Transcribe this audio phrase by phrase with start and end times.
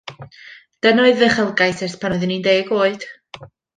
[0.85, 3.07] Dyna oedd fy uchelgais ers pan oeddwn i'n ddeg oed.